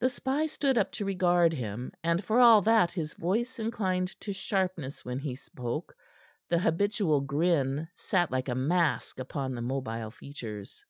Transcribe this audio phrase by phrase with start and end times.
[0.00, 4.32] The spy stood up to regard him, and for all that his voice inclined to
[4.32, 5.94] sharpness when he spoke,
[6.48, 10.84] the habitual grin sat like a mask upon the mobile features.